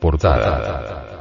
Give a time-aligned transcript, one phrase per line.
[0.00, 1.18] Portada.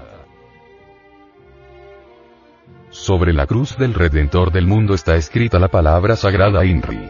[2.90, 7.10] Sobre la cruz del Redentor del mundo está escrita la palabra sagrada INRI.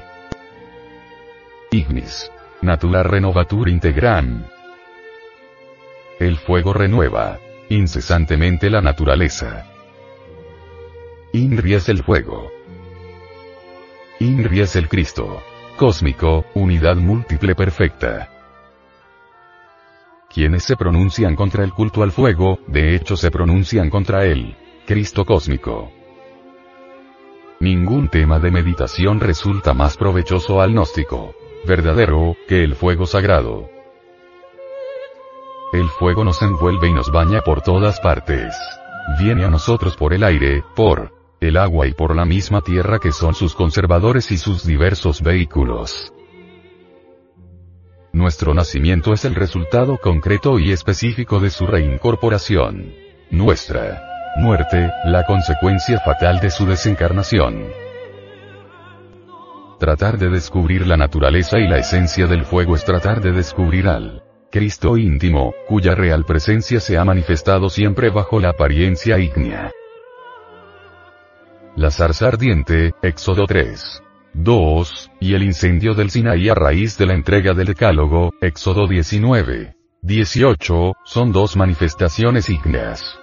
[1.71, 2.31] Ignis.
[2.61, 4.47] Natura renovatur integran.
[6.19, 7.39] El fuego renueva
[7.69, 9.65] incesantemente la naturaleza.
[11.33, 12.51] INRI es el fuego.
[14.19, 15.41] INRI es el Cristo.
[15.75, 18.36] Cósmico, unidad múltiple perfecta.
[20.37, 24.55] Quienes se pronuncian contra el culto al fuego, de hecho se pronuncian contra él.
[24.85, 25.91] Cristo cósmico.
[27.59, 31.33] Ningún tema de meditación resulta más provechoso al gnóstico,
[31.65, 33.67] verdadero, que el fuego sagrado.
[35.73, 38.53] El fuego nos envuelve y nos baña por todas partes.
[39.19, 43.11] Viene a nosotros por el aire, por el agua y por la misma tierra que
[43.11, 46.13] son sus conservadores y sus diversos vehículos.
[48.27, 52.93] Nuestro nacimiento es el resultado concreto y específico de su reincorporación.
[53.31, 57.67] Nuestra muerte, la consecuencia fatal de su desencarnación.
[59.79, 64.23] Tratar de descubrir la naturaleza y la esencia del fuego es tratar de descubrir al
[64.51, 69.71] Cristo íntimo, cuya real presencia se ha manifestado siempre bajo la apariencia ígnea.
[71.77, 74.03] La zarza ardiente, Éxodo 3.
[74.37, 79.75] 2, y el incendio del Sinaí a raíz de la entrega del Decálogo, Éxodo 19.
[80.03, 83.19] 18, son dos manifestaciones ígneas.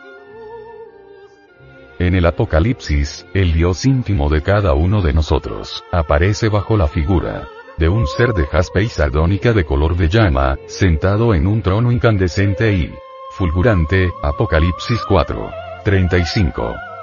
[2.01, 7.47] En el Apocalipsis, el Dios íntimo de cada uno de nosotros, aparece bajo la figura
[7.79, 11.93] de un ser de jaspe y sardónica de color de llama, sentado en un trono
[11.93, 12.93] incandescente y
[13.37, 15.51] fulgurante, Apocalipsis 4.
[15.85, 16.94] 35.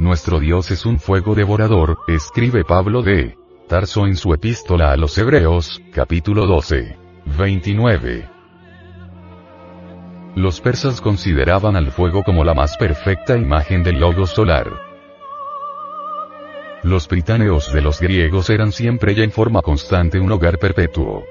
[0.00, 3.36] Nuestro Dios es un fuego devorador, escribe Pablo de
[3.68, 6.96] Tarso en su epístola a los Hebreos, capítulo 12.
[7.36, 8.26] 29.
[10.36, 14.72] Los persas consideraban al fuego como la más perfecta imagen del logo solar.
[16.82, 21.24] Los británeos de los griegos eran siempre y en forma constante un hogar perpetuo.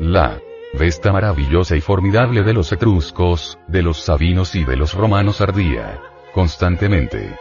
[0.00, 0.40] La
[0.72, 6.00] vesta maravillosa y formidable de los etruscos, de los sabinos y de los romanos ardía
[6.34, 7.36] constantemente.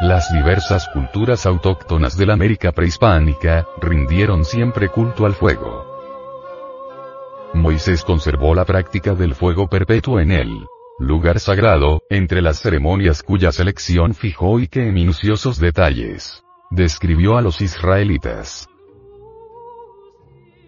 [0.00, 5.84] Las diversas culturas autóctonas de la América prehispánica, rindieron siempre culto al fuego.
[7.54, 10.66] Moisés conservó la práctica del fuego perpetuo en él
[10.98, 17.42] lugar sagrado, entre las ceremonias cuya selección fijó y que en minuciosos detalles describió a
[17.42, 18.66] los israelitas.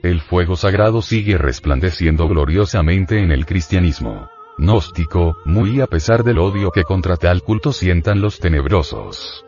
[0.02, 6.70] El fuego sagrado sigue resplandeciendo gloriosamente en el cristianismo gnóstico, muy a pesar del odio
[6.70, 9.47] que contra tal culto sientan los tenebrosos.